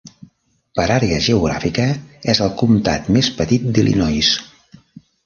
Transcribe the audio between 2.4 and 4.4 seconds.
el comtat més petit d'Illinois.